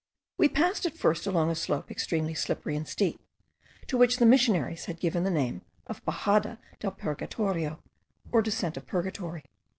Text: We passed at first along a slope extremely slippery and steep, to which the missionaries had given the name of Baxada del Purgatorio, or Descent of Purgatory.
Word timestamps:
We 0.39 0.49
passed 0.49 0.87
at 0.87 0.97
first 0.97 1.27
along 1.27 1.51
a 1.51 1.55
slope 1.55 1.91
extremely 1.91 2.33
slippery 2.33 2.75
and 2.75 2.87
steep, 2.87 3.21
to 3.85 3.97
which 3.97 4.17
the 4.17 4.25
missionaries 4.25 4.85
had 4.85 4.99
given 4.99 5.23
the 5.23 5.29
name 5.29 5.61
of 5.85 6.03
Baxada 6.05 6.57
del 6.79 6.93
Purgatorio, 6.93 7.83
or 8.31 8.41
Descent 8.41 8.77
of 8.77 8.87
Purgatory. 8.87 9.43